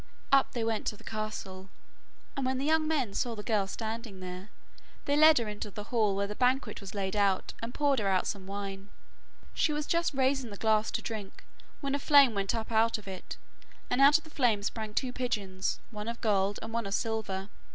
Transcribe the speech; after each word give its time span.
Up 0.31 0.53
they 0.53 0.63
went 0.63 0.87
to 0.87 0.97
the 0.97 1.03
castle, 1.03 1.69
and 2.35 2.43
when 2.43 2.57
the 2.57 2.65
young 2.65 2.87
men 2.87 3.13
saw 3.13 3.35
the 3.35 3.43
girl 3.43 3.67
standing 3.67 4.19
there, 4.19 4.49
they 5.05 5.15
led 5.15 5.37
her 5.37 5.47
into 5.47 5.69
the 5.69 5.83
hall 5.83 6.15
where 6.15 6.25
the 6.25 6.33
banquet 6.33 6.81
was 6.81 6.95
laid 6.95 7.15
out 7.15 7.53
and 7.61 7.71
poured 7.71 7.99
her 7.99 8.07
out 8.07 8.25
some 8.25 8.47
wine. 8.47 8.89
She 9.53 9.71
was 9.71 9.85
just 9.85 10.15
raising 10.15 10.49
the 10.49 10.57
glass 10.57 10.89
to 10.89 11.03
drink 11.03 11.43
when 11.81 11.93
a 11.93 11.99
flame 11.99 12.33
went 12.33 12.55
up 12.55 12.71
out 12.71 12.97
of 12.97 13.07
it, 13.07 13.37
and 13.91 14.01
out 14.01 14.17
of 14.17 14.23
the 14.23 14.31
flame 14.31 14.63
sprang 14.63 14.95
two 14.95 15.13
pigeons, 15.13 15.79
one 15.91 16.07
of 16.07 16.19
gold 16.19 16.57
and 16.63 16.73
one 16.73 16.87
of 16.87 16.95
silver. 16.95 17.49